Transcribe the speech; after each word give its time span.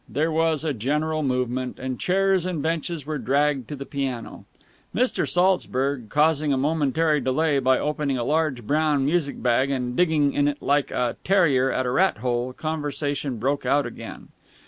There 0.09 0.31
was 0.31 0.63
a 0.65 0.73
general 0.73 1.21
movement, 1.21 1.77
and 1.77 1.99
chairs 1.99 2.43
and 2.47 2.59
benches 2.63 3.05
were 3.05 3.19
dragged 3.19 3.67
to 3.67 3.75
the 3.75 3.85
piano. 3.85 4.45
Mr. 4.95 5.29
Saltzburg 5.29 6.09
causing 6.09 6.51
a 6.51 6.57
momentary 6.57 7.21
delay 7.21 7.59
by 7.59 7.77
opening 7.77 8.17
a 8.17 8.23
large 8.23 8.65
brown 8.65 9.05
music 9.05 9.43
bag 9.43 9.69
and 9.69 9.95
digging 9.95 10.33
in 10.33 10.47
it 10.47 10.59
like 10.59 10.89
a 10.89 11.17
terrier 11.23 11.71
at 11.71 11.85
a 11.85 11.91
rat 11.91 12.17
hole, 12.17 12.51
conversation 12.51 13.37
broke 13.37 13.63
out 13.63 13.85
again. 13.85 14.29